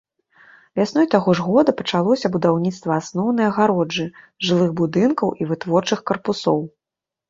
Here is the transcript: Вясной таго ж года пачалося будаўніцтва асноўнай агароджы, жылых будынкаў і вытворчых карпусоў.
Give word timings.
Вясной 0.79 1.05
таго 1.15 1.35
ж 1.39 1.45
года 1.49 1.75
пачалося 1.83 2.33
будаўніцтва 2.37 2.91
асноўнай 3.05 3.45
агароджы, 3.53 4.09
жылых 4.51 4.77
будынкаў 4.85 5.29
і 5.41 5.55
вытворчых 5.55 5.99
карпусоў. 6.13 6.71